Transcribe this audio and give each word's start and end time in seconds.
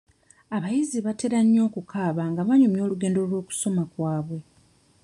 Abayizi 0.55 0.97
batera 1.05 1.39
nnyo 1.43 1.61
okukaaba 1.67 2.23
nga 2.31 2.41
banyumya 2.47 2.81
olugendo 2.85 3.19
lw'okusoma 3.29 3.83
kwabwe. 3.91 4.39